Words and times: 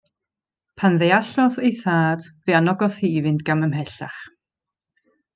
Pan 0.83 0.95
ddeallodd 1.01 1.59
ei 1.67 1.73
thad, 1.81 2.25
fe 2.47 2.55
anogodd 2.59 2.97
hi 3.01 3.11
i 3.19 3.23
fynd 3.27 3.45
gam 3.51 3.61
ymhellach. 3.69 4.17